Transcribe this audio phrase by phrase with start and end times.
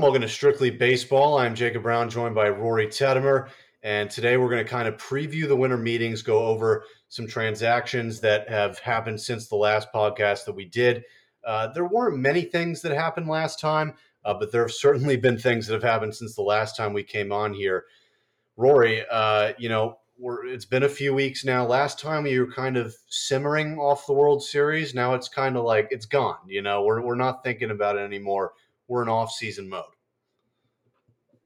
[0.00, 1.38] Welcome to Strictly Baseball.
[1.38, 3.48] I'm Jacob Browne, joined by Rory Tettemer.
[3.82, 8.20] And today we're going to kind of preview the winter meetings, go over some transactions
[8.20, 11.02] that have happened since the last podcast that we did.
[11.44, 13.94] Uh, there weren't many things that happened last time,
[14.24, 17.02] uh, but there have certainly been things that have happened since the last time we
[17.02, 17.86] came on here.
[18.56, 19.98] Rory, uh, you know,
[20.44, 21.66] it's been a few weeks now.
[21.66, 24.94] Last time you were kind of simmering off the World Series.
[24.94, 26.38] Now it's kind of like it's gone.
[26.46, 28.52] You know, we're, we're not thinking about it anymore
[28.88, 29.84] we're in off season mode.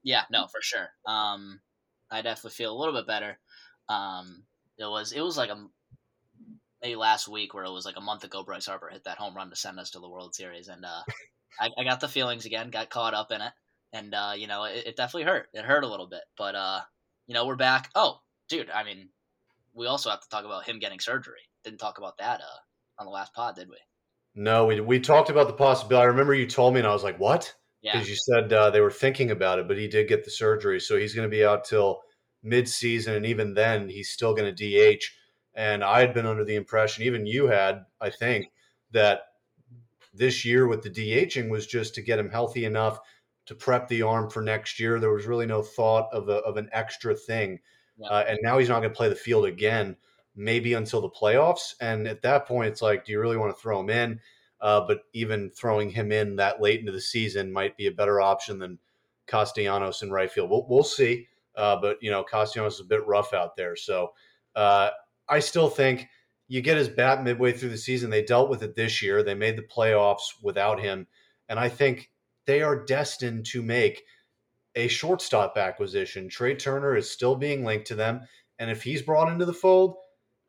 [0.01, 0.89] Yeah, no, for sure.
[1.05, 1.61] Um,
[2.11, 3.37] I definitely feel a little bit better.
[3.89, 4.43] Um,
[4.77, 5.67] it was it was like a
[6.81, 8.43] maybe last week where it was like a month ago.
[8.43, 11.01] Bryce Harper hit that home run to send us to the World Series, and uh,
[11.59, 12.69] I, I, got the feelings again.
[12.69, 13.53] Got caught up in it,
[13.93, 15.47] and uh, you know it, it, definitely hurt.
[15.53, 16.81] It hurt a little bit, but uh,
[17.27, 17.89] you know we're back.
[17.95, 18.19] Oh,
[18.49, 19.09] dude, I mean,
[19.73, 21.39] we also have to talk about him getting surgery.
[21.63, 23.77] Didn't talk about that uh, on the last pod, did we?
[24.35, 26.03] No, we we talked about the possibility.
[26.03, 28.11] I remember you told me, and I was like, "What?" Because yeah.
[28.11, 30.97] you said uh, they were thinking about it, but he did get the surgery, so
[30.97, 32.01] he's going to be out till
[32.41, 35.03] mid-season, and even then, he's still going to DH.
[35.55, 38.47] And I had been under the impression, even you had, I think,
[38.91, 39.21] that
[40.13, 42.99] this year with the DHing was just to get him healthy enough
[43.45, 44.99] to prep the arm for next year.
[44.99, 47.59] There was really no thought of a, of an extra thing,
[47.97, 48.07] yeah.
[48.07, 49.95] uh, and now he's not going to play the field again
[50.35, 51.73] maybe until the playoffs.
[51.79, 54.19] And at that point, it's like, do you really want to throw him in?
[54.61, 58.21] Uh, but even throwing him in that late into the season might be a better
[58.21, 58.79] option than
[59.27, 60.49] Castellanos in right field.
[60.49, 61.27] We'll, we'll see.
[61.55, 63.75] Uh, but, you know, Castellanos is a bit rough out there.
[63.75, 64.13] So
[64.55, 64.89] uh,
[65.27, 66.07] I still think
[66.47, 68.09] you get his bat midway through the season.
[68.09, 69.21] They dealt with it this year.
[69.21, 71.07] They made the playoffs without him.
[71.49, 72.09] And I think
[72.45, 74.03] they are destined to make
[74.75, 76.29] a shortstop acquisition.
[76.29, 78.21] Trey Turner is still being linked to them.
[78.59, 79.97] And if he's brought into the fold,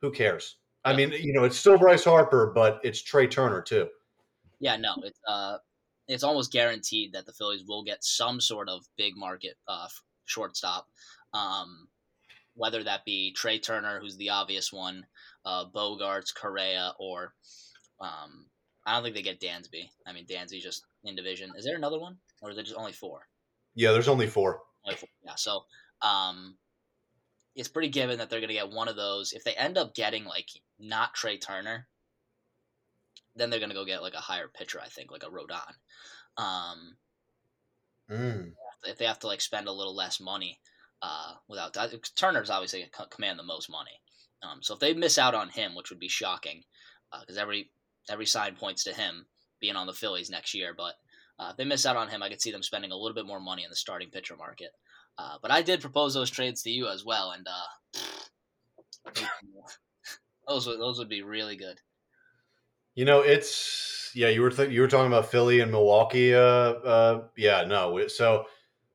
[0.05, 0.57] who cares?
[0.85, 3.89] I mean, you know, it's still Bryce Harper, but it's Trey Turner too.
[4.61, 5.57] Yeah, no, it's uh,
[6.09, 9.89] it's almost guaranteed that the Phillies will get some sort of big market uh,
[10.27, 10.87] shortstop,
[11.33, 11.89] um,
[12.55, 15.07] whether that be Trey Turner, who's the obvious one,
[15.47, 17.33] uh, Bogaerts, Correa, or
[18.01, 18.45] um,
[18.85, 19.89] I don't think they get Dansby.
[20.07, 21.51] I mean, Dansby just in division.
[21.57, 23.27] Is there another one, or is there just only four?
[23.75, 24.61] Yeah, there's only four.
[24.85, 25.09] Only four.
[25.25, 25.65] Yeah, so
[26.03, 26.59] um,
[27.55, 29.33] it's pretty given that they're going to get one of those.
[29.33, 30.49] If they end up getting like
[30.79, 31.87] not Trey Turner,
[33.37, 35.75] then they're going to go get like a higher pitcher, I think, like a Rodon.
[36.37, 36.97] Um,
[38.11, 38.53] mm.
[38.85, 40.59] If they have to like spend a little less money
[41.03, 44.01] uh, without that, Turner's obviously going to command the most money.
[44.43, 46.63] Um, so if they miss out on him, which would be shocking,
[47.21, 47.71] because uh, every
[48.11, 49.27] every sign points to him
[49.61, 50.95] being on the Phillies next year, but
[51.39, 53.27] uh, if they miss out on him, I could see them spending a little bit
[53.27, 54.71] more money in the starting pitcher market.
[55.17, 59.21] Uh, but I did propose those trades to you as well, and uh,
[60.49, 61.81] those would those would be really good.
[62.95, 64.29] You know, it's yeah.
[64.29, 66.35] You were th- you were talking about Philly and Milwaukee.
[66.35, 68.07] Uh, uh, yeah, no.
[68.09, 68.47] So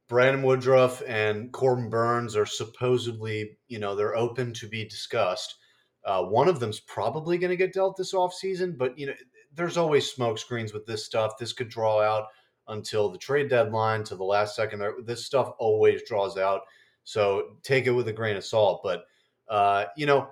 [0.09, 5.55] Brandon Woodruff and Corbin Burnes are supposedly, you know, they're open to be discussed.
[6.03, 9.13] Uh, one of them's probably going to get dealt this offseason, but you know,
[9.53, 11.37] there's always smoke screens with this stuff.
[11.37, 12.25] This could draw out
[12.69, 14.83] until the trade deadline to the last second.
[15.05, 16.61] This stuff always draws out,
[17.03, 18.81] so take it with a grain of salt.
[18.83, 19.05] But
[19.47, 20.29] uh, you know,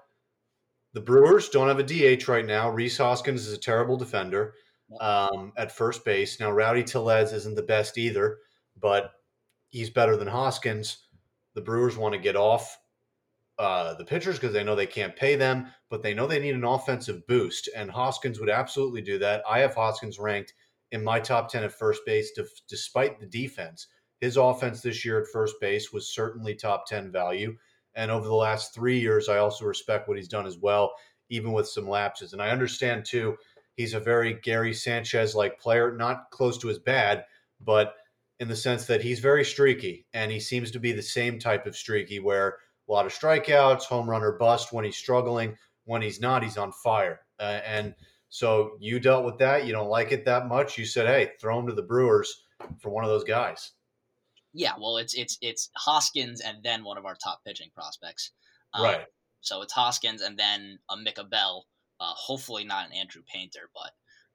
[0.94, 2.70] the Brewers don't have a DH right now.
[2.70, 4.54] Rhys Hoskins is a terrible defender
[5.02, 6.40] um, at first base.
[6.40, 8.38] Now, Rowdy Tellez isn't the best either,
[8.80, 9.12] but
[9.68, 11.08] he's better than Hoskins.
[11.56, 12.78] The Brewers want to get off
[13.60, 16.56] uh, the pitchers because they know they can't pay them, but they know they need
[16.56, 19.42] an offensive boost, and Hoskins would absolutely do that.
[19.50, 20.54] I have Hoskins ranked
[20.92, 22.32] in my top 10 at first base,
[22.68, 23.88] despite the defense.
[24.20, 27.56] His offense this year at first base was certainly top 10 value.
[27.96, 30.94] And over the last three years, I also respect what he's done as well,
[31.30, 32.34] even with some lapses.
[32.34, 33.38] And I understand, too,
[33.76, 37.26] he's a very Gary Sanchez like player, not close to his bad,
[37.60, 37.96] but
[38.40, 40.06] in the sense that he's very streaky.
[40.14, 42.58] And he seems to be the same type of streaky where
[42.88, 45.58] a lot of strikeouts, home run or bust when he's struggling.
[45.86, 47.22] When he's not, he's on fire.
[47.40, 47.96] Uh, and
[48.30, 49.66] so you dealt with that.
[49.66, 50.78] You don't like it that much.
[50.78, 52.44] You said, "Hey, throw him to the Brewers
[52.80, 53.72] for one of those guys."
[54.54, 58.32] Yeah, well, it's it's it's Hoskins and then one of our top pitching prospects.
[58.74, 59.06] Um, right.
[59.42, 61.68] So it's Hoskins and then a Mick Abel.
[62.00, 63.92] Uh, hopefully not an Andrew Painter, but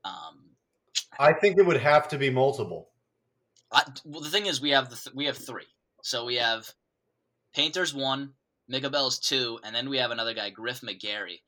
[0.09, 0.51] um,
[1.19, 2.89] I think it would have to be multiple.
[3.71, 5.67] I, well, the thing is, we have the th- we have three.
[6.03, 6.71] So we have
[7.55, 8.33] Painter's one,
[8.71, 11.41] Mick Abel's two, and then we have another guy, Griff McGarry.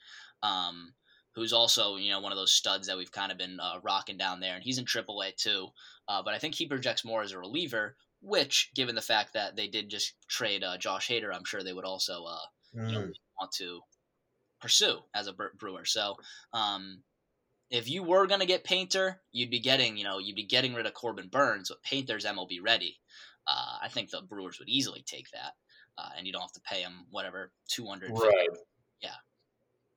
[0.42, 0.92] Um,
[1.34, 4.16] who's also you know one of those studs that we've kind of been uh, rocking
[4.16, 5.68] down there, and he's in AAA too.
[6.08, 9.56] Uh, but I think he projects more as a reliever, which, given the fact that
[9.56, 12.24] they did just trade uh, Josh Hader, I'm sure they would also
[12.76, 12.88] mm.
[12.88, 13.12] you know, mm.
[13.38, 13.80] want to
[14.60, 15.84] pursue as a Brewer.
[15.84, 16.16] So
[16.52, 17.02] um,
[17.70, 20.86] if you were gonna get Painter, you'd be getting you know you'd be getting rid
[20.86, 22.98] of Corbin Burnes, but Painter's MLB ready.
[23.46, 25.52] Uh, I think the Brewers would easily take that,
[25.98, 28.10] uh, and you don't have to pay him whatever two hundred.
[28.12, 28.48] Right.
[29.02, 29.10] Yeah.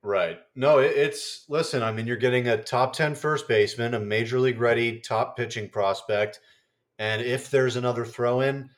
[0.02, 0.38] Right.
[0.54, 1.82] No, it, it's listen.
[1.82, 5.68] I mean, you're getting a top 10 first baseman, a major league ready top pitching
[5.68, 6.40] prospect,
[6.98, 8.70] and if there's another throw in,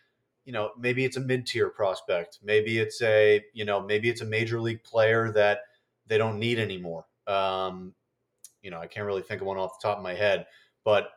[0.45, 4.23] you know, maybe it's a mid tier prospect, maybe it's a you know, maybe it's
[4.23, 5.61] a major league player that
[6.07, 7.05] they don't need anymore.
[7.27, 7.95] Um,
[8.63, 10.47] you know, I can't really think of one off the top of my head,
[10.85, 11.11] but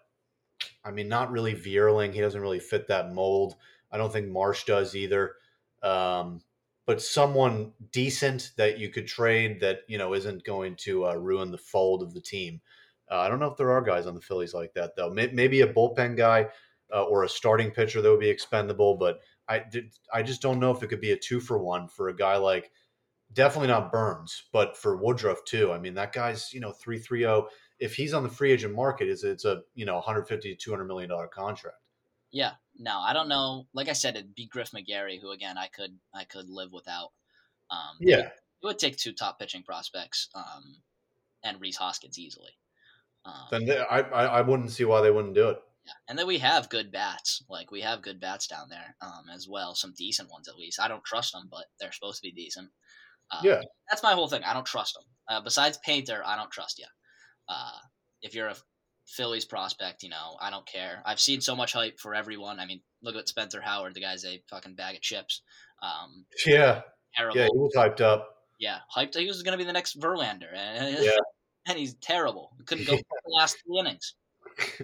[0.83, 2.13] I mean, not really Vierling.
[2.13, 3.55] He doesn't really fit that mold.
[3.91, 5.35] I don't think Marsh does either.
[5.81, 6.41] Um,
[6.85, 11.51] but someone decent that you could trade that you know isn't going to uh, ruin
[11.51, 12.61] the fold of the team.
[13.09, 15.09] Uh, I don't know if there are guys on the Phillies like that though.
[15.09, 16.47] Maybe a bullpen guy
[16.93, 19.63] uh, or a starting pitcher that would be expendable, but I
[20.13, 22.37] I just don't know if it could be a two for one for a guy
[22.37, 22.71] like
[23.33, 25.71] definitely not Burnes, but for Woodruff too.
[25.71, 27.47] I mean that guy's you know three three zero.
[27.47, 27.49] Oh.
[27.79, 30.85] If he's on the free agent market, is it's a you know 150 to 200
[30.85, 31.77] million dollar contract.
[32.33, 33.67] Yeah, no, I don't know.
[33.73, 37.11] Like I said, it'd be Griff McGarry, who again I could I could live without.
[37.69, 40.81] Um, yeah, it, it, would take two top pitching prospects um,
[41.43, 42.49] and Rhys Hoskins easily.
[43.23, 45.59] Um, then they, I, I I wouldn't see why they wouldn't do it.
[45.85, 47.43] Yeah, and then we have good bats.
[47.49, 49.75] Like we have good bats down there um, as well.
[49.75, 50.81] Some decent ones at least.
[50.81, 52.69] I don't trust them, but they're supposed to be decent.
[53.31, 54.43] Uh, yeah, that's my whole thing.
[54.43, 55.03] I don't trust them.
[55.29, 56.85] Uh, besides Painter, I don't trust you.
[57.47, 57.77] Uh,
[58.23, 58.55] if you're a
[59.05, 61.01] Phillies prospect, you know, I don't care.
[61.05, 62.59] I've seen so much hype for everyone.
[62.59, 63.93] I mean, look at Spencer Howard.
[63.93, 65.41] The guy's a fucking bag of chips.
[65.81, 66.81] Um, yeah.
[67.15, 67.37] Terrible.
[67.37, 68.37] Yeah, he was hyped up.
[68.59, 69.17] Yeah, hyped.
[69.17, 70.53] He was going to be the next Verlander.
[70.53, 71.11] And, yeah.
[71.67, 72.51] and he's terrible.
[72.65, 73.01] Couldn't go yeah.
[73.25, 74.15] the last three innings.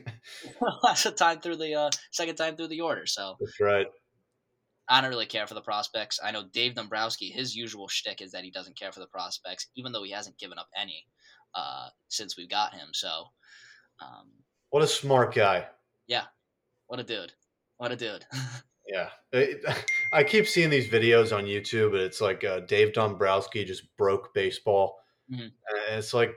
[0.84, 3.06] last time through the uh, second time through the order.
[3.06, 3.88] So that's right.
[4.88, 6.20] I don't really care for the prospects.
[6.24, 7.30] I know Dave Dombrowski.
[7.30, 10.40] His usual shtick is that he doesn't care for the prospects, even though he hasn't
[10.40, 11.06] given up any
[11.54, 12.90] uh, since we got him.
[12.94, 13.26] So
[14.02, 14.28] um,
[14.70, 15.68] what a smart guy.
[16.08, 16.24] Yeah.
[16.88, 17.34] What a dude.
[17.78, 18.26] What a dude.
[18.88, 19.10] yeah.
[19.32, 19.64] It,
[20.14, 24.34] I keep seeing these videos on YouTube, and it's like uh, Dave Dombrowski just broke
[24.34, 25.00] baseball.
[25.32, 25.42] Mm-hmm.
[25.44, 26.34] And it's like,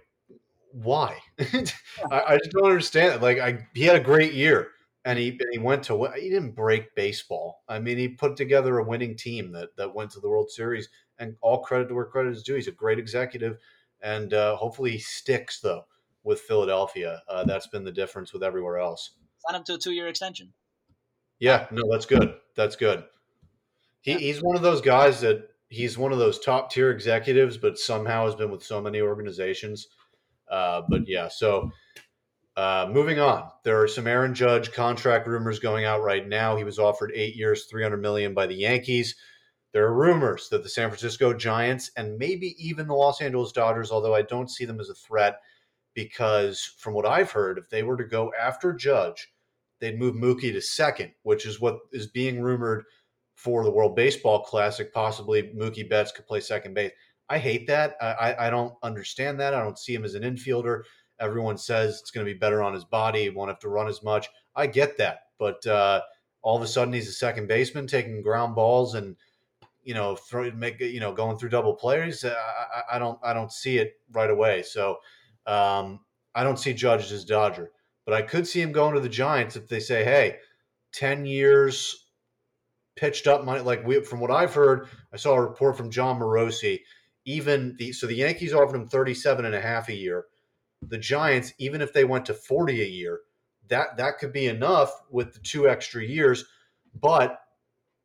[0.73, 1.19] why?
[1.41, 1.67] I,
[2.11, 3.23] I, just don't understand it.
[3.23, 4.69] Like, I, he had a great year,
[5.05, 7.63] and he he went to he didn't break baseball.
[7.69, 10.89] I mean, he put together a winning team that that went to the World Series,
[11.19, 12.55] and all credit to where credit is due.
[12.55, 13.59] He's a great executive,
[14.01, 15.85] and uh, hopefully he sticks though
[16.25, 17.23] with Philadelphia.
[17.29, 19.17] Uh, that's been the difference with everywhere else.
[19.39, 20.53] Sign him to a two-year extension.
[21.39, 22.35] Yeah, no, that's good.
[22.55, 23.05] That's good.
[24.01, 24.19] He, yeah.
[24.19, 28.27] He's one of those guys that he's one of those top tier executives, but somehow
[28.27, 29.89] has been with so many organizations.
[30.51, 31.71] Uh, but yeah, so
[32.57, 36.57] uh, moving on, there are some Aaron Judge contract rumors going out right now.
[36.57, 39.17] He was offered eight years, three hundred million by the Yankees.
[39.73, 43.91] There are rumors that the San Francisco Giants and maybe even the Los Angeles Dodgers,
[43.91, 45.41] although I don't see them as a threat,
[45.95, 49.33] because from what I've heard, if they were to go after Judge,
[49.81, 52.85] they'd move Mookie to second, which is what is being rumored
[53.35, 54.93] for the World Baseball Classic.
[54.93, 56.93] Possibly Mookie Betts could play second base.
[57.29, 57.97] I hate that.
[58.01, 59.55] I, I don't understand that.
[59.55, 60.83] I don't see him as an infielder.
[61.19, 63.23] Everyone says it's going to be better on his body.
[63.23, 64.29] He won't have to run as much.
[64.55, 66.03] I get that, but uh,
[66.43, 69.17] all of a sudden he's a second baseman taking ground balls and
[69.83, 72.25] you know throw make you know going through double plays.
[72.25, 74.63] I, I, I don't I don't see it right away.
[74.63, 74.99] So
[75.47, 76.01] um,
[76.35, 77.71] I don't see Judge as Dodger,
[78.05, 80.39] but I could see him going to the Giants if they say, "Hey,
[80.93, 82.07] ten years
[82.97, 86.21] pitched up money." Like we, from what I've heard, I saw a report from Jon
[86.21, 86.81] Morosi.
[87.25, 90.27] Even the so the Yankees offered him 37 and a half a year.
[90.83, 93.21] The Giants, even if they went to 40 a year,
[93.69, 96.45] that that could be enough with the two extra years.
[97.01, 97.39] But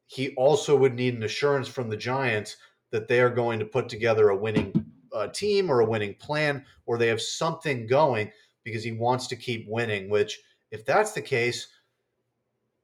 [0.05, 2.57] he also would need an assurance from the Giants
[2.91, 4.86] that they are going to put together a winning
[5.21, 8.31] a team or a winning plan, or they have something going
[8.63, 10.09] because he wants to keep winning.
[10.09, 10.39] Which,
[10.71, 11.67] if that's the case,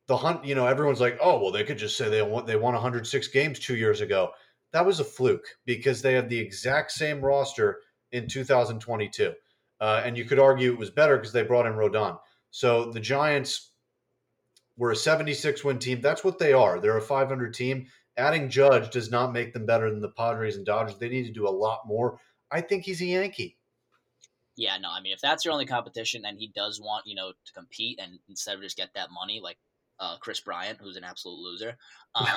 [0.08, 2.56] the hunt, you know, everyone's like, oh, well, they could just say they won, they
[2.56, 4.32] won 106 games two years ago.
[4.72, 7.80] That was a fluke because they had the exact same roster
[8.12, 9.34] in 2022.
[9.80, 12.18] Uh, and you could argue it was better because they brought in Rodon.
[12.52, 13.72] So the Giants
[14.78, 16.02] were a 76 win team.
[16.02, 16.80] That's what they are.
[16.80, 17.88] They're a 500 team
[18.18, 20.98] adding Judge does not make them better than the Padres and Dodgers.
[20.98, 22.20] They need to do a lot more.
[22.52, 23.58] I think he's a Yankee.
[24.56, 27.32] Yeah, no, I mean, if that's your only competition and he does want, you know,
[27.32, 29.58] to compete and instead of just get that money, like
[30.00, 31.76] uh, Kris Bryant, who's an absolute loser,
[32.14, 32.36] uh,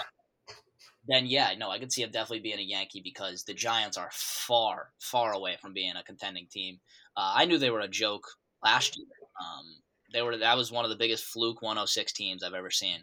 [1.09, 4.09] then yeah, no, I could see him definitely being a Yankee because the Giants are
[4.13, 6.81] far, far away from being a contending team.
[7.17, 8.27] Uh, I knew they were a joke
[8.65, 9.07] last year.
[9.39, 13.01] Um, they were that was one of the biggest fluke 106 teams I've ever seen.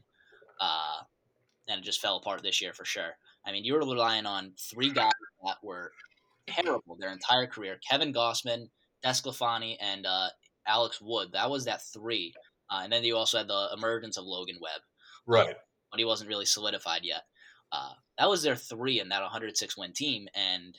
[0.59, 1.01] Uh,
[1.67, 3.11] and it just fell apart this year for sure.
[3.45, 5.11] I mean, you were relying on three guys
[5.45, 5.91] that were
[6.47, 8.69] terrible their entire career: Kevin Gausman,
[9.03, 10.27] DeSclafani, and uh,
[10.67, 11.31] Alex Wood.
[11.33, 12.33] That was that three.
[12.69, 14.81] Uh, and then you also had the emergence of Logan Webb,
[15.27, 15.55] Right.
[15.91, 17.23] but he wasn't really solidified yet.
[17.71, 20.75] Uh, that was their three in that 106 win team, and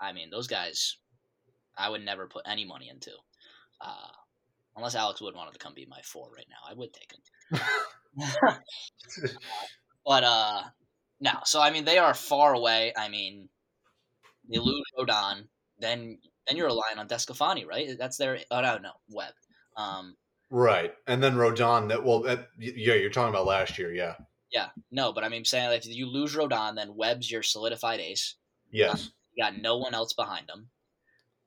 [0.00, 0.96] I mean those guys,
[1.76, 3.10] I would never put any money into,
[3.80, 4.08] uh,
[4.76, 6.56] unless Alex Wood wanted to come be my four right now.
[6.70, 7.60] I would take him.
[10.04, 10.62] But uh
[11.20, 12.92] no, so I mean they are far away.
[12.96, 13.48] I mean
[14.50, 17.96] they lose Rodon, then then you're relying on DeSclafani, right?
[17.98, 19.32] That's their oh no no Webb.
[19.76, 20.16] Um
[20.50, 20.92] Right.
[21.06, 24.16] And then Rodon that well that, yeah, you're talking about last year, yeah.
[24.52, 28.00] yeah, no, but I mean saying like, if you lose Rodon, then Webb's your solidified
[28.00, 28.36] ace.
[28.70, 29.10] Yes.
[29.34, 30.68] You got no one else behind them.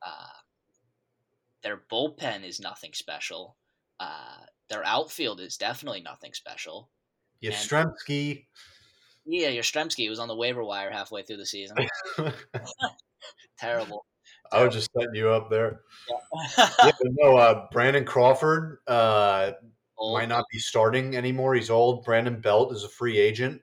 [0.05, 0.41] Uh
[1.63, 3.55] their bullpen is nothing special.
[4.00, 6.89] Uh their outfield is definitely nothing special.
[7.43, 8.45] Yastrzemski.
[9.25, 11.77] Yeah, Yastrzemski was on the waiver wire halfway through the season.
[13.59, 14.05] Terrible.
[14.51, 15.81] I was just setting you up there.
[16.57, 16.69] Yeah.
[16.83, 19.51] Yeah, no, uh, Brandon Crawford uh,
[20.00, 21.55] might not be starting anymore.
[21.55, 22.05] He's old.
[22.05, 23.62] Brandon Belt is a free agent.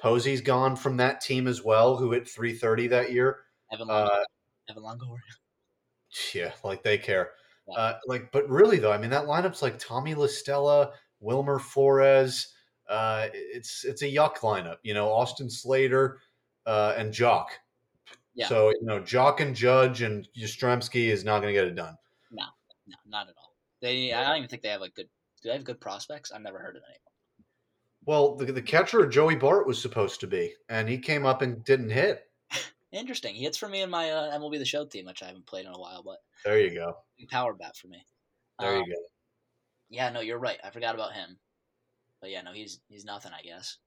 [0.00, 3.38] Posey's gone from that team as well, who hit 330 that year.
[3.72, 4.06] Evan Longoria.
[4.06, 4.24] Uh,
[4.70, 6.34] Evan Longoria.
[6.34, 7.30] yeah, like they care.
[7.76, 12.54] Uh, like, but really though, I mean, that lineup's like Tommy La Stella, Wilmer Flores.
[12.88, 14.76] Uh, it's it's a yuck lineup.
[14.82, 16.20] You know, Austin Slater
[16.66, 17.46] uh, and Joc.
[18.34, 18.46] Yeah.
[18.46, 21.96] So you know, Joc and Judge and Yastrzemski is not going to get it done.
[22.30, 22.44] No,
[22.86, 23.54] no, not at all.
[23.82, 24.12] They.
[24.12, 25.08] I don't even think they have like good.
[25.42, 26.32] Do they have good prospects?
[26.32, 26.98] I've never heard of any.
[28.06, 31.62] Well, the, the catcher Joey Bart was supposed to be, and he came up and
[31.64, 32.27] didn't hit.
[32.92, 33.34] Interesting.
[33.34, 35.66] He hits for me in my uh, MLB The Show team, which I haven't played
[35.66, 36.96] in a while, but There you go.
[37.30, 38.04] power bat for me.
[38.58, 39.00] There Um, you go.
[39.90, 40.58] Yeah, no, you're right.
[40.64, 41.38] I forgot about him.
[42.20, 43.32] But yeah, no, he's he's nothing.
[43.32, 43.78] I guess.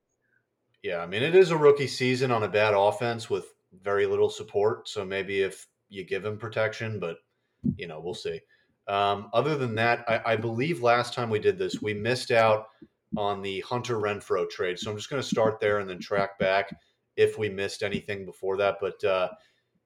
[0.83, 3.53] Yeah, I mean, it is a rookie season on a bad offense with
[3.83, 4.87] very little support.
[4.87, 7.17] So maybe if you give him protection, but
[7.75, 8.39] you know, we'll see.
[8.87, 12.67] Um, other than that, I, I believe last time we did this, we missed out
[13.17, 14.79] on the Hunter Renfroe trade.
[14.79, 16.73] So I'm just going to start there and then track back
[17.15, 18.77] if we missed anything before that.
[18.79, 19.29] But uh,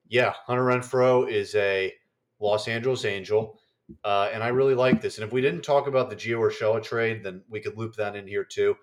[0.08, 1.92] yeah, Hunter Renfroe is a
[2.40, 3.58] Los Angeles Angel.
[4.04, 5.18] Uh, and I really like this.
[5.18, 8.16] And if we didn't talk about the Gio Urshela trade, then we could loop that
[8.16, 8.76] in here too.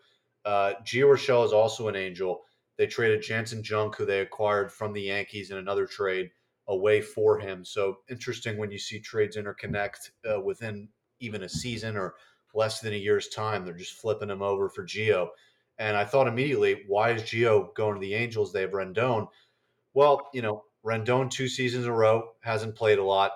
[0.45, 2.41] Uh, Gio Urshela is also an Angel.
[2.77, 6.31] They traded Janson Junk, who they acquired from the Yankees in another trade,
[6.67, 7.65] away for him.
[7.65, 10.87] So interesting when you see trades interconnect uh, within
[11.19, 12.15] even a season or
[12.53, 13.65] less than a year's time.
[13.65, 15.29] They're just flipping him over for Gio.
[15.79, 18.53] And I thought immediately, why is Gio going to the Angels?
[18.53, 19.27] They have Rendon.
[19.93, 23.31] Well, you know, Rendon two seasons in a row hasn't played a lot.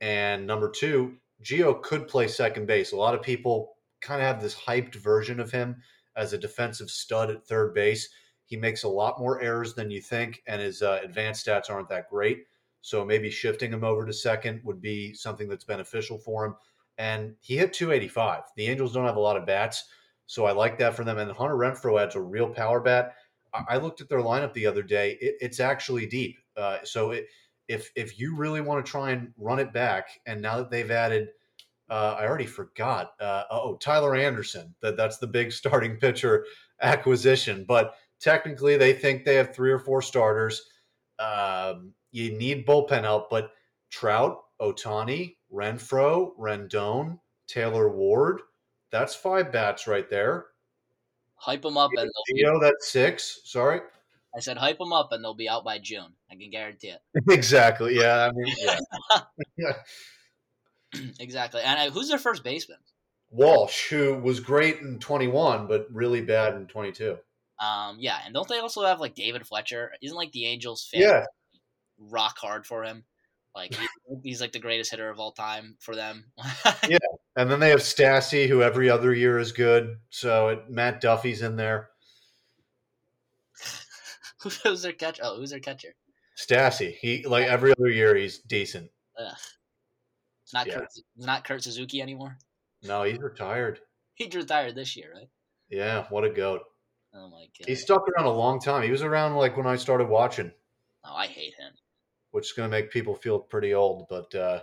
[0.00, 2.92] And number two, Gio could play second base.
[2.92, 5.76] A lot of people kind of have this hyped version of him
[6.16, 8.08] as a defensive stud at third base.
[8.44, 11.88] He makes a lot more errors than you think, and his uh, advanced stats aren't
[11.90, 12.44] that great.
[12.80, 16.54] So maybe shifting him over to second would be something that's beneficial for him.
[16.96, 18.42] And he hit 285.
[18.56, 19.84] The Angels don't have a lot of bats,
[20.28, 21.18] so I like that for them.
[21.18, 23.14] And Hunter Renfroe adds a real power bat.
[23.54, 25.16] I, I looked at their lineup the other day.
[25.22, 26.36] It, it's actually deep.
[26.54, 27.26] Uh, so it,
[27.66, 30.90] if if you really want to try and run it back, and now that they've
[30.90, 31.28] added,
[31.88, 33.12] uh, I already forgot.
[33.18, 34.74] Uh, oh, Tyler Anderson.
[34.82, 36.44] That that's the big starting pitcher
[36.82, 37.64] acquisition.
[37.66, 40.62] But technically, they think they have three or four starters.
[41.18, 43.52] Um, you need bullpen help, but
[43.90, 48.42] Trout, Ohtani, Renfroe, Rendon, Taylor Ward.
[48.90, 50.46] That's five bats right there.
[51.36, 53.40] Hype them up, and they'll be, that's six.
[53.44, 53.80] Sorry.
[54.36, 56.12] I said hype them up, and they'll be out by June.
[56.30, 57.00] I can guarantee it.
[57.30, 57.98] Exactly.
[57.98, 58.28] Yeah.
[58.28, 58.54] I mean,
[59.56, 59.72] yeah.
[61.20, 61.60] exactly.
[61.62, 62.78] And uh, who's their first baseman?
[63.30, 67.18] Walsh, who was great in 21, but really bad in 22.
[67.60, 69.92] Um, yeah, and don't they also have like David Fletcher?
[70.00, 71.24] Isn't like the Angels fan Yeah.
[71.98, 73.04] rock hard for him?
[73.58, 73.76] Like
[74.22, 76.26] he's like the greatest hitter of all time for them.
[76.88, 76.98] Yeah.
[77.36, 79.96] And then they have Stassi, who every other year is good.
[80.10, 81.90] So it, Matt Duffy's in there.
[84.62, 85.22] who's their catcher?
[85.24, 85.94] Oh, who's their catcher?
[86.36, 88.90] Stassi, he like every other year he's decent.
[89.18, 89.36] Ugh.
[90.44, 90.78] It's not Yeah.
[90.78, 92.38] Kurt, not Kurt Suzuki anymore.
[92.84, 93.80] No, he's retired.
[94.14, 95.28] He retired this year, right?
[95.68, 96.62] Yeah, what a goat.
[97.12, 97.66] Oh my god!
[97.66, 98.84] He stuck around a long time.
[98.84, 100.52] He was around like when I started watching,
[101.04, 101.72] Oh, I hate him.
[102.38, 104.06] Which is going to make people feel pretty old.
[104.08, 104.60] But uh,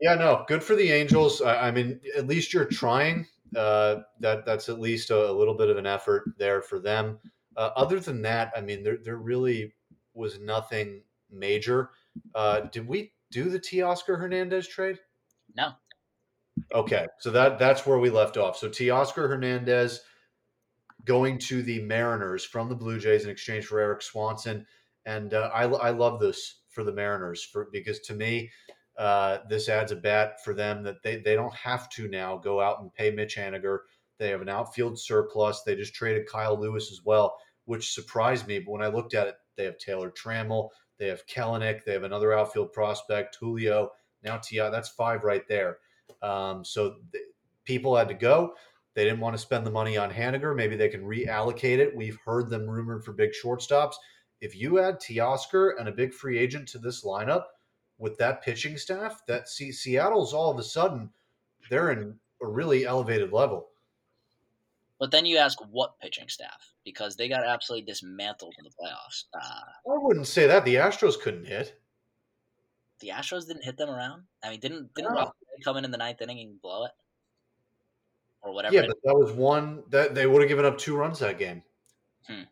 [0.00, 1.42] yeah, no, good for the Angels.
[1.42, 3.26] I, I mean, at least you're trying.
[3.54, 7.18] Uh, that that's at least a, a little bit of an effort there for them.
[7.56, 9.74] Uh, other than that, I mean, there there really
[10.14, 11.90] was nothing major.
[12.34, 14.98] Uh, did we do the Teoscar Hernandez trade?
[15.56, 15.72] No,
[16.72, 18.56] Okay, so that that's where we left off.
[18.56, 20.00] So Teoscar Hernandez
[21.04, 24.66] going to the Mariners from the Blue Jays in exchange for Erik Swanson,
[25.04, 28.50] and uh, I I love this for the Mariners for because to me,
[28.98, 32.60] uh, this adds a bat for them that they, they don't have to now go
[32.60, 33.78] out and pay Mitch Haniger.
[34.18, 35.62] They have an outfield surplus.
[35.62, 38.58] They just traded Kyle Lewis as well, which surprised me.
[38.58, 42.02] But when I looked at it, they have Taylor Trammell, they have Kelenic, they have
[42.02, 43.90] another outfield prospect, Julio,
[44.22, 44.58] now Ti.
[44.58, 45.78] That's five right there.
[46.22, 47.24] Um, so th-
[47.64, 48.54] people had to go.
[48.94, 50.54] They didn't want to spend the money on Haniger.
[50.54, 51.96] Maybe they can reallocate it.
[51.96, 53.94] We've heard them rumored for big shortstops.
[54.40, 57.44] If you add Teoscar and a big free agent to this lineup
[57.98, 61.10] with that pitching staff, that see, Seattle's all of a sudden
[61.68, 63.68] they're in a really elevated level.
[64.98, 69.24] But then you ask what pitching staff because they got absolutely dismantled in the playoffs.
[69.34, 71.78] Uh, I wouldn't say that the Astros couldn't hit.
[73.00, 74.24] The Astros didn't hit them around.
[74.42, 75.32] I mean, didn't didn't no.
[75.64, 76.92] come in in the ninth inning and blow it?
[78.42, 78.74] or whatever.
[78.74, 81.62] Yeah, but that was one that they would have given up two runs that game.
[82.26, 82.42] Hmm.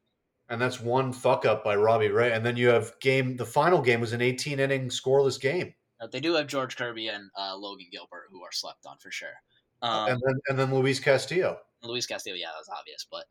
[0.51, 2.33] And that's one fuck up by Robbie Ray.
[2.33, 3.37] And then you have game.
[3.37, 5.75] The final game was an 18 inning scoreless game.
[6.11, 9.35] They do have George Kirby and uh, Logan Gilbert, who are slept on for sure.
[9.83, 11.59] Um, and then and then Luis Castillo.
[11.83, 13.25] Luis Castillo, yeah, that was obvious, but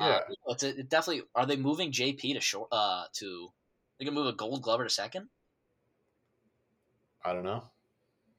[0.00, 1.22] uh, yeah, it's a, it definitely.
[1.34, 2.68] Are they moving JP to short?
[2.72, 3.52] Uh, to
[3.98, 5.28] they can move a Gold Glover to second.
[7.24, 7.64] I don't know.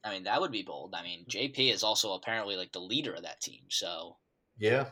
[0.03, 0.93] I mean, that would be bold.
[0.93, 3.61] I mean, JP is also apparently like the leader of that team.
[3.69, 4.17] So
[4.57, 4.87] yeah,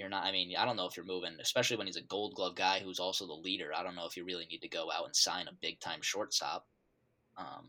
[0.00, 0.24] you're not.
[0.24, 2.80] I mean, I don't know if you're moving, especially when he's a Gold Glove guy
[2.80, 3.70] who's also the leader.
[3.76, 6.00] I don't know if you really need to go out and sign a big time
[6.00, 6.66] shortstop.
[7.36, 7.66] Um,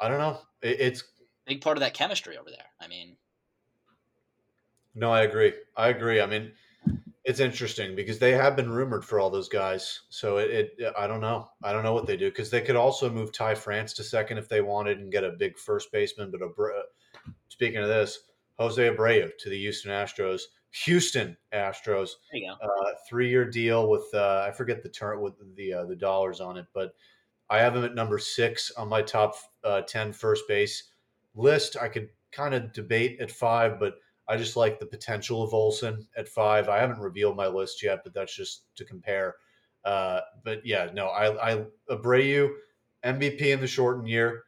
[0.00, 0.38] I don't know.
[0.62, 1.04] It, it's
[1.44, 2.66] big part of that chemistry over there.
[2.80, 3.16] I mean,
[4.94, 5.52] no, I agree.
[5.76, 6.20] I agree.
[6.20, 6.52] I mean,
[7.24, 10.02] it's interesting because they have been rumored for all those guys.
[10.08, 11.48] So it, it I don't know.
[11.62, 14.38] I don't know what they do because they could also move Ty France to second
[14.38, 16.30] if they wanted and get a big first baseman.
[16.30, 16.84] But Abra-
[17.48, 18.18] speaking of this,
[18.58, 20.42] Jose Abreu to the Houston Astros.
[20.84, 22.10] Houston Astros.
[22.32, 22.66] There you go.
[22.66, 26.56] Uh, three-year deal with uh, I forget the term with the uh, the dollars on
[26.56, 26.94] it, but
[27.50, 30.90] I have him at number six on my top uh, 10 first base
[31.34, 31.76] list.
[31.80, 33.94] I could kind of debate at five, but
[34.26, 36.68] I just like the potential of Olson at five.
[36.68, 39.36] I haven't revealed my list yet, but that's just to compare.
[39.84, 42.50] Uh, but yeah, no, I, I Abreu,
[43.04, 44.44] MVP in the shortened year,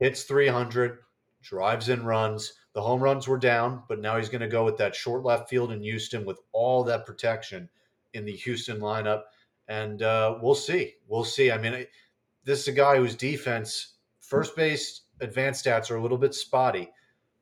[0.00, 0.98] hits 300,
[1.42, 2.54] drives in runs.
[2.74, 5.48] The home runs were down, but now he's going to go with that short left
[5.48, 7.68] field in Houston with all that protection
[8.14, 9.22] in the Houston lineup.
[9.68, 10.94] And uh, we'll see.
[11.06, 11.50] We'll see.
[11.50, 11.86] I mean,
[12.44, 16.90] this is a guy whose defense, first base advanced stats are a little bit spotty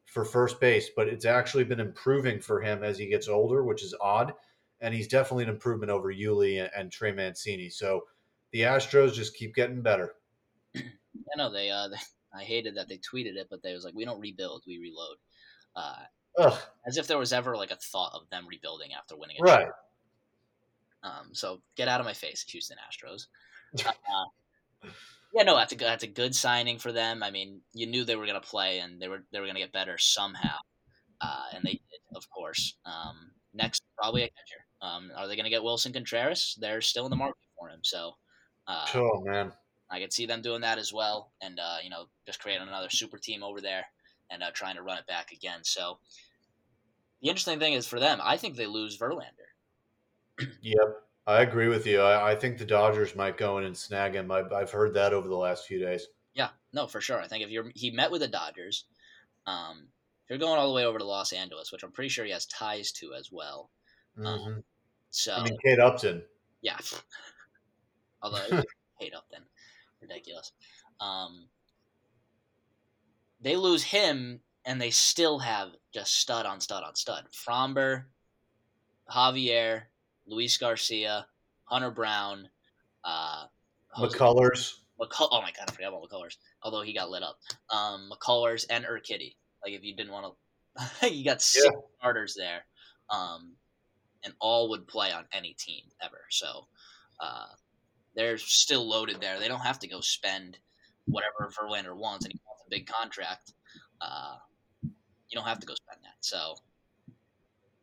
[0.05, 3.83] for first base, but it's actually been improving for him as he gets older, which
[3.83, 4.35] is odd.
[4.81, 7.69] And he's definitely an improvement over Yuli and, and Trey Mancini.
[7.69, 8.03] So
[8.51, 10.14] the Astros just keep getting better.
[10.77, 11.88] I know they, uh,
[12.35, 15.16] I hated that they tweeted it, but they was like, we don't rebuild, we reload.
[15.75, 16.05] Uh,
[16.87, 19.69] as if there was ever like a thought of them rebuilding after winning a right.
[21.03, 23.27] Um, so get out of my face, Houston Astros.
[24.83, 24.88] Uh,
[25.33, 27.23] yeah, no, that's a that's a good signing for them.
[27.23, 29.55] I mean, you knew they were going to play and they were they were going
[29.55, 30.57] to get better somehow,
[31.21, 32.77] uh, and they did, of course.
[32.85, 34.64] Um, next, probably a catcher.
[34.83, 36.59] Um, are they going to get Willson Contreras?
[36.61, 38.14] They're still in the market for him, so.
[38.66, 39.53] Uh, oh man,
[39.90, 42.90] I could see them doing that as well, and uh, you know, just creating another
[42.90, 43.85] super team over there
[44.31, 45.61] and uh, trying to run it back again.
[45.62, 45.98] So,
[47.20, 49.50] the interesting thing is for them, I think they lose Verlander.
[50.62, 51.03] yep.
[51.26, 52.00] I agree with you.
[52.00, 54.31] I, I, think the Dodgers might go in and snag him.
[54.31, 56.07] I've, I've heard that over the last few days.
[56.35, 57.20] Yeah, no, for sure.
[57.20, 58.85] I think if you're he met with the Dodgers,
[59.46, 59.88] um,
[60.24, 62.33] if you're going all the way over to Los Angeles, which I'm pretty sure he
[62.33, 63.70] has ties to as well.
[64.18, 64.46] Um, mm-hmm.
[64.48, 64.64] Um,
[65.11, 66.22] so I mean, Kate Upton.
[66.62, 66.79] Yeah,
[68.22, 68.62] although
[69.00, 69.42] Kate Upton,
[70.00, 70.52] ridiculous.
[71.00, 71.46] Um,
[73.40, 77.24] they lose him, and they still have just stud on stud on stud.
[77.32, 78.04] Framber,
[79.10, 79.82] Javier,
[80.26, 81.26] Luis Garcia,
[81.64, 82.48] Hunter Brown,
[83.04, 83.44] uh,
[83.96, 84.74] McCullers.
[85.00, 86.36] McCull- oh my god, I forgot about McCullers.
[86.62, 87.38] Although he got lit up.
[87.70, 89.34] Um, McCullers and Urquidy.
[89.64, 90.34] Like if you didn't want
[91.00, 91.80] to, you got six yeah.
[91.98, 92.64] starters there,
[93.08, 93.52] um,
[94.22, 96.20] and all would play on any team ever.
[96.28, 96.66] So
[97.18, 97.46] uh,
[98.20, 99.40] they're still loaded there.
[99.40, 100.59] They don't have to go spend
[101.06, 103.54] whatever Verlander wants, and he wants a big contract.
[103.98, 104.35] Uh,
[104.83, 106.16] you don't have to go spend that.
[106.20, 106.56] So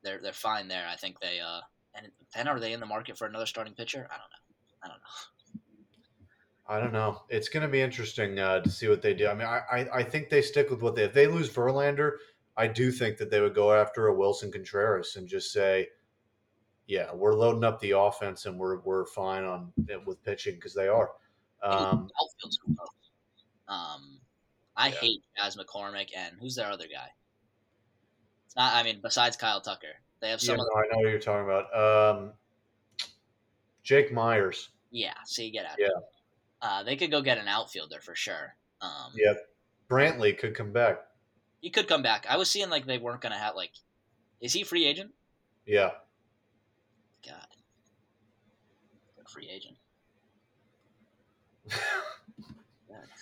[0.03, 0.85] they're they're fine there.
[0.87, 1.61] I think they uh,
[1.95, 4.07] and then are they in the market for another starting pitcher?
[4.11, 4.83] I don't know.
[4.83, 5.59] I don't know.
[6.69, 7.21] I don't know.
[7.29, 9.27] It's going to be interesting uh, to see what they do.
[9.29, 11.05] I mean, I, I, I think they stick with what they.
[11.05, 12.11] If they lose Verlander,
[12.57, 15.87] I do think that they would go after a Willson Contreras and just say,
[16.87, 19.71] "Yeah, we're loading up the offense and we're we're fine on
[20.05, 21.11] with pitching because they are."
[21.63, 22.09] Um,
[23.67, 24.19] um,
[24.75, 24.95] I yeah.
[24.95, 27.09] hate Chas McCormick and who's their other guy?
[28.45, 28.75] It's not.
[28.75, 29.87] I mean, besides Kyle Tucker,
[30.21, 30.57] they have some.
[30.57, 32.17] Yeah, no, I know what you're talking about.
[32.17, 32.31] Um,
[33.83, 34.69] Jake Meyers.
[34.91, 35.75] Yeah, so you get out.
[35.79, 35.87] Yeah.
[36.61, 38.55] Uh, they could go get an outfielder for sure.
[38.81, 39.33] Um, Yeah.
[39.89, 40.99] Brantley could come back.
[41.61, 42.25] He could come back.
[42.29, 43.71] I was seeing like they weren't gonna have like.
[44.41, 45.11] Is he free agent?
[45.65, 45.91] Yeah.
[47.25, 47.47] God.
[49.37, 49.77] Free agent.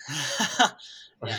[1.26, 1.38] yeah,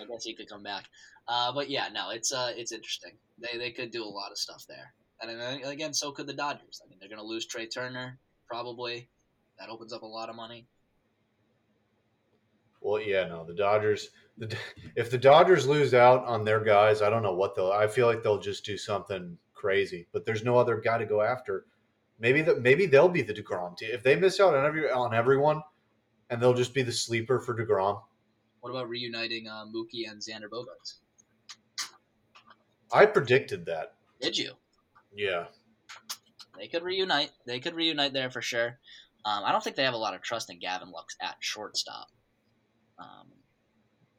[0.00, 0.84] I guess he could come back.
[1.26, 3.12] Uh, but yeah, no, it's uh, it's interesting.
[3.38, 6.32] They they could do a lot of stuff there, and then, again, so could the
[6.32, 6.80] Dodgers.
[6.84, 9.08] I mean, they're going to lose Trey Turner probably.
[9.58, 10.68] That opens up a lot of money.
[12.80, 14.10] Well, yeah, no, the Dodgers.
[14.36, 14.56] The,
[14.94, 17.72] if the Dodgers lose out on their guys, I don't know what they'll.
[17.72, 20.06] I feel like they'll just do something crazy.
[20.12, 21.66] But there's no other guy to go after.
[22.20, 22.60] Maybe that.
[22.60, 23.90] Maybe they'll be the Degrom team.
[23.92, 25.62] If they miss out on every on everyone,
[26.30, 28.00] and they'll just be the sleeper for Degrom.
[28.60, 30.94] What about reuniting uh, Mookie and Xander Bogaerts?
[32.92, 33.94] I predicted that.
[34.20, 34.52] Did you?
[35.14, 35.44] Yeah.
[36.58, 37.30] They could reunite.
[37.46, 38.78] They could reunite there for sure.
[39.24, 42.08] Um, I don't think they have a lot of trust in Gavin Lux at shortstop.
[42.98, 43.28] Um,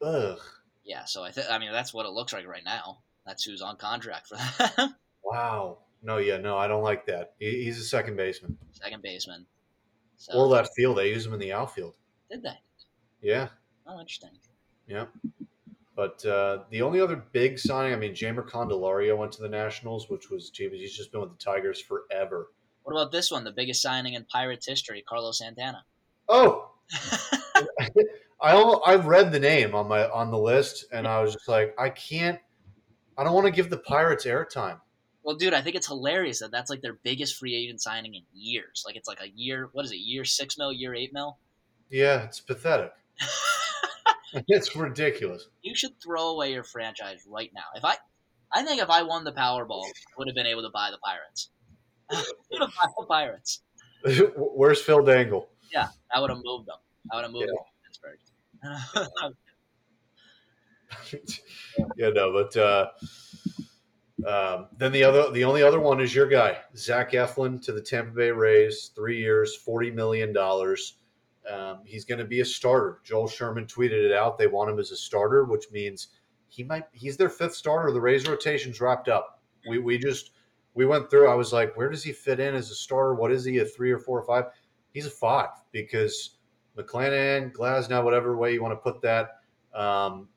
[0.02, 0.38] Ugh.
[0.84, 3.00] yeah, so I think I mean that's what it looks like right now.
[3.26, 4.94] That's who's on contract for that.
[5.22, 5.78] Wow.
[6.02, 7.34] No, yeah, no, I don't like that.
[7.38, 8.56] He, he's a second baseman.
[8.72, 9.46] Second baseman.
[10.16, 10.98] So, Or left field.
[10.98, 11.96] They use him in the outfield.
[12.30, 12.58] did they?
[13.20, 13.48] Yeah.
[13.86, 14.30] Oh, interesting.
[14.86, 15.06] Yeah.
[15.96, 20.08] But uh, the only other big signing, I mean, Jeimer Candelario went to the Nationals,
[20.08, 22.52] which was, gee, he's just been with the Tigers forever.
[22.84, 23.44] What about this one?
[23.44, 25.84] The biggest signing in Pirates history, Carlos Santana.
[26.28, 26.70] Oh,
[28.40, 31.46] I al- I read the name on my on the list, and I was just
[31.48, 32.38] like, I can't.
[33.18, 34.80] I don't want to give the Pirates airtime.
[35.22, 38.22] Well, dude, I think it's hilarious that that's like their biggest free agent signing in
[38.32, 38.82] years.
[38.86, 39.68] Like it's like a year.
[39.72, 39.96] What is it?
[39.96, 40.72] Year six mil?
[40.72, 41.38] Year eight mil?
[41.90, 42.92] Yeah, it's pathetic.
[44.48, 45.48] it's ridiculous.
[45.62, 47.64] you should throw away your franchise right now.
[47.74, 47.96] If I,
[48.52, 50.98] I think if I won the Powerball, I would have been able to buy the
[50.98, 51.50] Pirates.
[52.50, 53.62] would have bought the Pirates.
[54.36, 55.48] Where's Phil Dangle?
[55.72, 56.78] Yeah, I would have moved them.
[57.12, 57.54] I would have moved Yeah.
[57.54, 57.64] them
[58.62, 59.36] to Pittsburgh.
[61.96, 62.86] yeah, no, but uh,
[64.26, 67.80] um, then the other, the only other one is your guy, Zach Eflin, to the
[67.80, 70.98] Tampa Bay Rays, three years, forty million dollars.
[71.50, 73.00] Um, he's going to be a starter.
[73.04, 74.38] Joel Sherman tweeted it out.
[74.38, 76.08] They want him as a starter, which means
[76.48, 76.84] he might.
[76.92, 77.92] He's their fifth starter.
[77.92, 79.40] The Rays rotation's wrapped up.
[79.68, 80.32] We we just
[80.74, 81.28] we went through.
[81.28, 83.14] I was like, where does he fit in as a starter?
[83.14, 83.58] What is he?
[83.58, 84.52] A three or four or five?
[84.92, 86.36] He's a five because
[86.76, 89.38] McClanahan, Glasnow, whatever way you want to put that.
[89.74, 90.28] Um,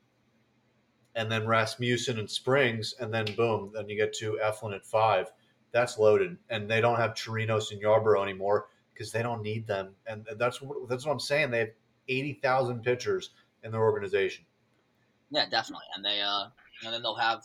[1.16, 5.30] and then Rasmussen and Springs, and then boom, then you get to Eflin at five.
[5.72, 9.94] That's loaded, and they don't have Chirinos and Yarbrough anymore because they don't need them,
[10.06, 11.50] and that's what that's what I'm saying.
[11.50, 11.70] They have
[12.08, 13.30] eighty thousand pitchers
[13.64, 14.44] in their organization.
[15.30, 15.86] yeah, definitely.
[15.96, 16.44] And they, uh,
[16.84, 17.42] and then they'll have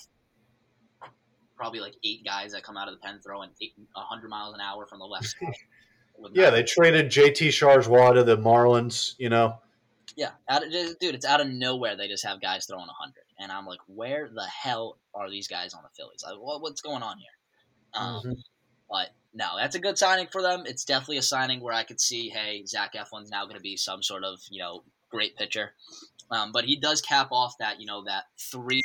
[1.56, 4.62] probably like eight guys that come out of the pen throwing eight, 100 miles an
[4.62, 5.54] hour from the left side.
[6.34, 9.16] Yeah, they traded JT Chargois to the Marlins.
[9.20, 9.58] You know,
[10.18, 11.96] yeah, out of, dude, it's out of nowhere.
[11.96, 15.74] They just have guys throwing 100, and I'm like, where the hell are these guys
[15.74, 16.24] on the Phillies?
[16.24, 18.02] Like, what, what's going on here?
[18.02, 18.44] Um, Mhm.
[18.90, 20.64] But no, that's a good signing for them.
[20.66, 23.78] It's definitely a signing where I could see, hey, Zach Eflin's now going to be
[23.78, 25.74] some sort of you know great pitcher.
[26.32, 28.82] Um, but he does cap off that you know that three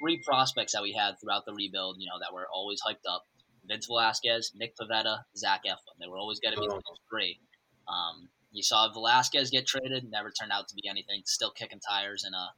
[0.00, 1.96] three prospects that we had throughout the rebuild.
[1.98, 3.24] You know that were always hyped up:
[3.66, 5.98] Vince Velasquez, Nick Pivetta, Zach Eflin.
[6.00, 6.74] They were always going to be Oh.
[6.74, 7.40] those three.
[7.88, 11.22] Um, you saw Velasquez get traded, never turned out to be anything.
[11.24, 12.48] Still kicking tires in uh,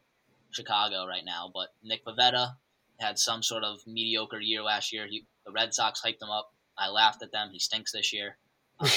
[0.54, 1.50] Chicago right now.
[1.52, 2.54] But Nick Pivetta
[3.00, 5.06] had some sort of mediocre year last year.
[5.08, 6.52] He, the Red Sox hyped him up.
[6.78, 7.50] I laughed at them.
[7.52, 8.36] He stinks this year.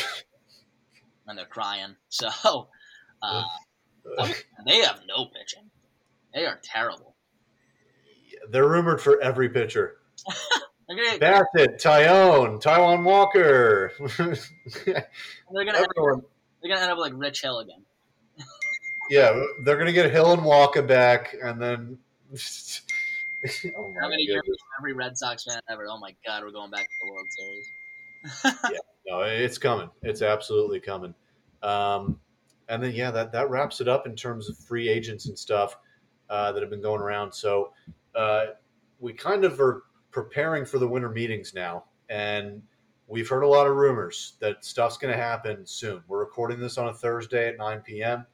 [1.29, 1.95] And they're crying.
[2.09, 2.69] So
[3.21, 3.43] uh,
[4.65, 5.69] they have no pitching.
[6.33, 7.15] They are terrible.
[8.49, 9.97] they're rumored for every pitcher.
[10.89, 13.91] Gonna, Bassitt, Tyone, Taijuan Walker.
[13.97, 17.83] they're gonna, they're gonna end up like Rich Hill again.
[19.09, 21.97] Yeah, they're gonna get Hill and Walker back, and then.
[23.77, 24.43] oh How many years
[24.79, 25.85] every Red Sox fan ever?
[25.89, 27.71] Oh my God, we're going back to the World Series.
[28.71, 29.89] yeah, No, it's coming.
[30.03, 31.13] It's absolutely coming.
[31.63, 32.19] Um,
[32.69, 35.77] and then yeah, that that wraps it up in terms of free agents and stuff
[36.29, 37.33] uh, that have been going around.
[37.33, 37.73] So
[38.15, 38.47] uh,
[38.99, 42.61] we kind of are preparing for the winter meetings now, and
[43.07, 46.03] we've heard a lot of rumors that stuff's going to happen soon.
[46.07, 48.25] We're recording this on a Thursday at 9 p.m.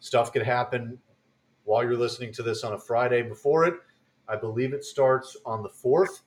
[0.00, 0.98] Stuff could happen
[1.64, 3.74] while you're listening to this on a Friday before it.
[4.28, 6.22] I believe it starts on the fourth,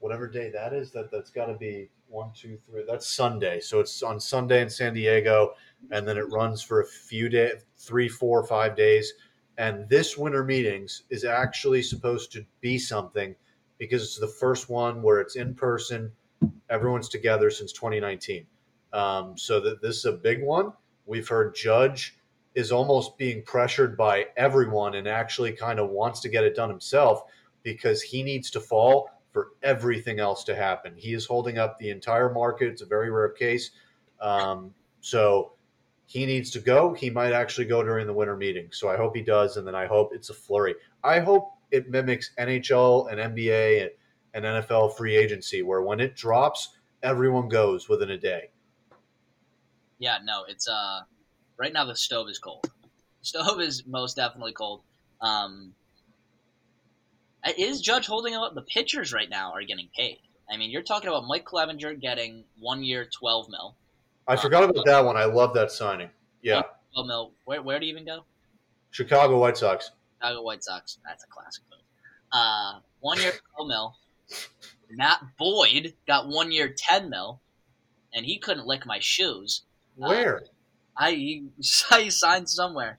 [0.00, 0.90] whatever day that is.
[0.92, 2.84] That that's got to be one, two, three.
[2.86, 3.60] That's Sunday.
[3.60, 5.54] So it's on Sunday in San Diego,
[5.90, 9.14] and then it runs for a few days, three, four, five days.
[9.56, 13.34] And this winter meetings is actually supposed to be something
[13.78, 16.12] because it's the first one where it's in person.
[16.68, 18.46] Everyone's together since 2019.
[18.92, 20.72] Um, so that this is a big one.
[21.06, 22.17] We've heard Judge
[22.54, 26.70] is almost being pressured by everyone and actually kind of wants to get it done
[26.70, 27.22] himself
[27.62, 30.94] because he needs to fall for everything else to happen.
[30.96, 32.68] He is holding up the entire market.
[32.68, 33.70] It's a very rare case.
[34.20, 35.52] Um, so
[36.06, 36.94] he needs to go.
[36.94, 38.68] He might actually go during the winter meeting.
[38.72, 39.56] So I hope he does.
[39.56, 40.74] And then I hope it's a flurry.
[41.04, 43.90] I hope it mimics NHL and NBA
[44.34, 48.50] and NFL free agency, where when it drops, everyone goes within a day.
[49.98, 51.00] Yeah, no, it's uh
[51.58, 52.70] right now the stove is cold.
[53.22, 54.82] Stove is most definitely cold.
[55.20, 55.74] Um,
[57.56, 58.54] is Judge holding up?
[58.54, 60.18] The pitchers right now are getting paid.
[60.50, 63.76] I mean, you're talking about Mike Clevinger getting one year, twelve mil.
[64.26, 65.16] I um, forgot about that one.
[65.16, 66.10] I love that signing.
[66.42, 67.32] Yeah, twelve mil.
[67.44, 68.24] Where where do you even go?
[68.90, 69.90] Chicago White Sox.
[70.16, 70.98] Chicago White Sox.
[71.06, 71.80] That's a classic move.
[72.32, 73.96] Uh, one year, twelve mil.
[74.90, 77.40] Matt Boyd got one year, ten mil,
[78.14, 79.62] and he couldn't lick my shoes.
[79.96, 80.38] Where?
[80.38, 80.40] Uh,
[80.98, 82.98] I he, he signed somewhere.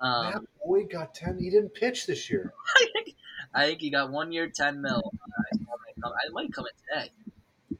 [0.00, 1.38] Um, Matt Boyd got ten.
[1.38, 2.52] He didn't pitch this year.
[2.76, 3.16] I think
[3.54, 5.12] I think he got one year, ten mil.
[5.12, 7.10] Uh, I might come in today.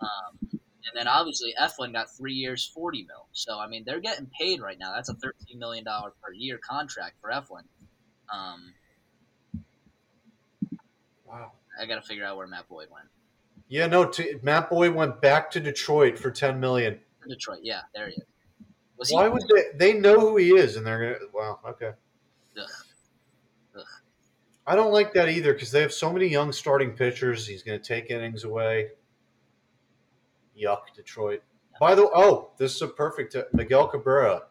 [0.01, 3.27] Um, and then obviously Eflin got three years, forty mil.
[3.33, 4.93] So I mean, they're getting paid right now.
[4.95, 7.65] That's a thirteen million dollar per year contract for Eflin.
[8.33, 8.75] Um,
[11.27, 11.53] wow.
[11.81, 13.07] I got to figure out where Matt Boyd went.
[13.69, 14.07] Yeah, no.
[14.07, 16.99] T- Matt Boyd went back to Detroit for ten million.
[17.29, 18.23] Detroit, yeah, there he is.
[18.99, 19.93] Was Why he- would they?
[19.93, 21.31] They know who he is, and they're gonna.
[21.33, 21.61] Wow.
[21.69, 21.93] Okay.
[22.59, 22.69] Ugh.
[23.77, 23.85] Ugh.
[24.67, 27.47] I don't like that either because they have so many young starting pitchers.
[27.47, 28.89] He's going to take innings away.
[30.61, 31.43] Yuck, Detroit.
[31.81, 33.37] By the way, oh, this is a perfect.
[33.37, 34.43] Uh, Miguel Cabrera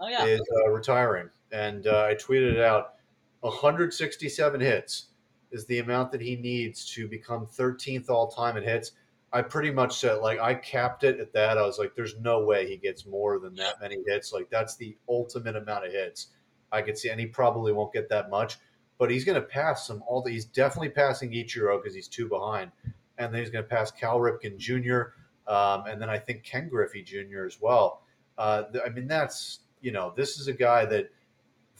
[0.00, 0.24] oh, yeah.
[0.24, 2.94] is uh, retiring, and uh, I tweeted it out.
[3.40, 5.06] 167 hits
[5.50, 8.92] is the amount that he needs to become 13th all time in hits.
[9.32, 11.56] I pretty much said like I capped it at that.
[11.56, 14.32] I was like, there's no way he gets more than that many hits.
[14.32, 16.28] Like that's the ultimate amount of hits
[16.72, 18.58] I could see, and he probably won't get that much,
[18.98, 20.02] but he's going to pass some.
[20.06, 22.70] All the, he's definitely passing Ichiro because he's two behind,
[23.18, 25.12] and then he's going to pass Cal Ripken Jr.
[25.50, 27.44] Um, and then I think Ken Griffey Jr.
[27.46, 28.02] as well.
[28.38, 31.10] Uh, I mean, that's you know, this is a guy that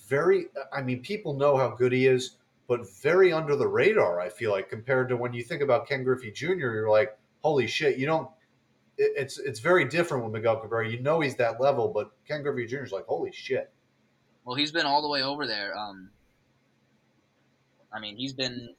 [0.09, 0.47] very.
[0.73, 2.37] I mean, people know how good he is,
[2.69, 4.21] but very under the radar.
[4.21, 7.67] I feel like compared to when you think about Ken Griffey Jr., you're like holy
[7.67, 8.29] shit, you don't.
[8.97, 10.89] it's it's very different with Miguel Cabrera.
[10.89, 12.85] You know he's that level, but Ken Griffey Jr.
[12.85, 13.71] is like holy shit.
[14.45, 15.77] Well, he's been all the way over there.
[15.77, 16.11] Um,
[17.93, 18.75] I mean, he's been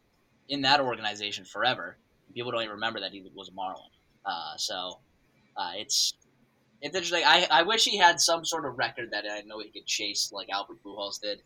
[0.49, 1.97] in that organization forever.
[2.33, 3.89] People don't even remember that he was a Marlin.
[4.25, 4.99] Uh, so
[5.57, 6.13] uh, it's
[6.81, 7.23] it's interesting.
[7.25, 10.31] I, I wish he had some sort of record that I know he could chase
[10.33, 11.41] like Albert Pujols did.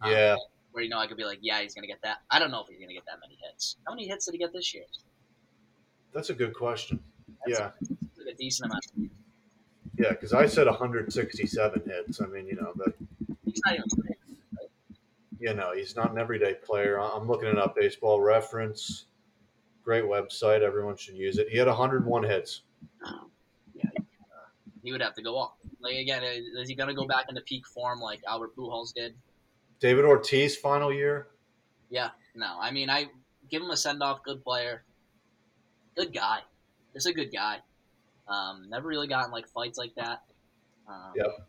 [0.00, 0.36] Um, yeah.
[0.72, 2.18] Where you know I could be like, yeah, he's gonna get that.
[2.30, 3.76] I don't know if he's gonna get that many hits.
[3.86, 4.84] How many hits did he get this year?
[6.12, 7.00] That's a good question.
[7.46, 7.70] That's yeah,
[8.26, 9.12] a, a decent amount.
[9.96, 12.20] Yeah, because I said 167 hits.
[12.20, 12.94] I mean, you know that.
[13.44, 13.88] He's not even.
[13.88, 14.16] Playing,
[14.58, 14.70] right?
[15.38, 17.00] You know, he's not an everyday player.
[17.00, 17.76] I'm looking it up.
[17.76, 19.06] Baseball Reference,
[19.82, 20.62] great website.
[20.62, 21.48] Everyone should use it.
[21.48, 22.62] He had 101 hits.
[23.04, 23.26] Oh,
[23.74, 23.90] yeah,
[24.82, 25.54] he would have to go off.
[25.80, 28.94] Like again, uh, is he going to go back into peak form like Albert Pujols
[28.94, 29.14] did?
[29.80, 31.28] David Ortiz final year.
[31.90, 32.56] Yeah, no.
[32.60, 33.06] I mean, I
[33.50, 34.22] give him a send off.
[34.22, 34.84] Good player
[35.96, 36.40] good guy.
[36.94, 37.58] Just a good guy.
[38.28, 40.22] Um, never really gotten like fights like that.
[40.88, 41.48] Um, yep.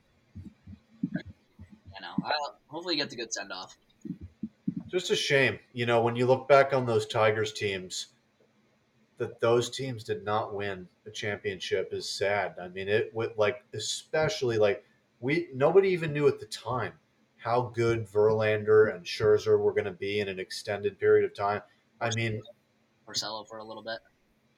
[1.13, 3.77] You know, I'll, hopefully, he gets a good send off.
[4.89, 8.07] Just a shame, you know, when you look back on those Tigers teams,
[9.17, 12.55] that those teams did not win a championship is sad.
[12.61, 14.83] I mean, it with like especially like
[15.19, 16.93] we nobody even knew at the time
[17.37, 21.61] how good Verlander and Scherzer were going to be in an extended period of time.
[21.99, 22.41] I mean,
[23.07, 23.99] Porcello for a little bit.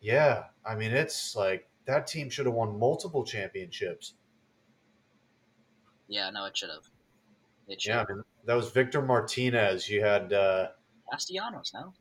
[0.05, 4.13] Yeah, I mean, it's like that team should have won multiple championships.
[6.07, 6.83] Yeah, no, it should have.
[7.67, 7.89] It should.
[7.89, 8.05] Yeah,
[8.45, 9.89] that was Victor Martinez.
[9.89, 10.67] You had uh,
[11.11, 11.91] Castellanos now.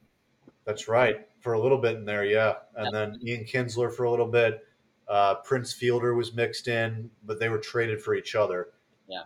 [0.66, 4.10] That's right, for a little bit in there, yeah, and then Ian Kinsler for a
[4.10, 4.60] little bit.
[5.08, 8.68] Uh, Prince Fielder was mixed in, but they were traded for each other.
[9.08, 9.22] Yeah.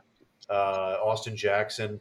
[0.49, 1.99] Uh, Austin Jackson.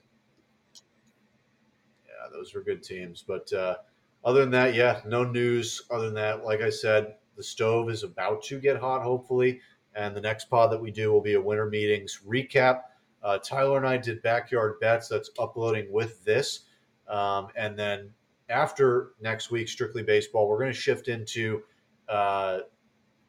[2.06, 3.78] Yeah, those were good teams, but uh,
[4.24, 5.84] other than that, yeah, no news.
[5.90, 9.62] Other than that, like I said, the stove is about to get hot, hopefully.
[9.96, 12.82] And the next pod that we do will be a winter meetings recap.
[13.24, 15.08] Uh, Tyler and I did backyard bets.
[15.08, 16.62] That's uploading with this.
[17.08, 18.12] Um, and then
[18.50, 21.64] after next week, strictly baseball, we're going to shift into
[22.10, 22.60] uh,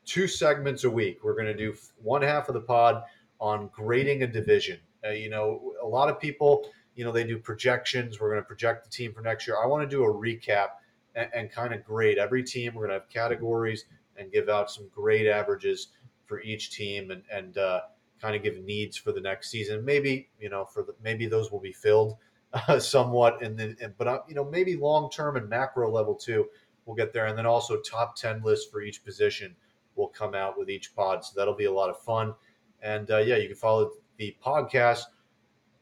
[0.04, 1.18] two segments a week.
[1.22, 3.02] We're going to do one half of the pod
[3.40, 4.78] on grading a division.
[5.06, 8.18] Uh, you know, a lot of people, you know, they do projections.
[8.18, 9.56] We're going to project the team for next year.
[9.62, 10.70] I want to do a recap
[11.14, 12.74] and, and kind of grade every team.
[12.74, 13.84] We're going to have categories
[14.16, 15.90] and give out some grade averages
[16.26, 17.82] for each team and and uh,
[18.20, 19.84] kind of give needs for the next season.
[19.84, 22.16] Maybe you know for the, maybe those will be filled
[22.52, 26.48] uh, somewhat, and then but uh, you know maybe long term and macro level too.
[26.84, 29.54] We'll get there, and then also top ten lists for each position
[29.94, 31.24] will come out with each pod.
[31.24, 32.34] So that'll be a lot of fun.
[32.82, 35.04] And uh, yeah, you can follow the podcast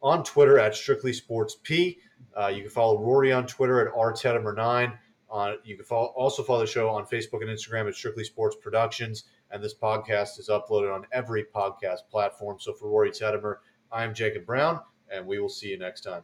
[0.06, 1.98] on Twitter at Strictly Sports P.
[2.38, 4.96] Uh, you can follow Rory on Twitter at rtettemer9.
[5.32, 8.54] Uh, you can follow, also follow the show on Facebook and Instagram at Strictly Sports
[8.54, 9.24] Productions.
[9.50, 12.58] And this podcast is uploaded on every podcast platform.
[12.60, 13.56] So for Rory Tettemer,
[13.90, 14.78] I'm Jacob Browne,
[15.10, 16.22] and we will see you next time.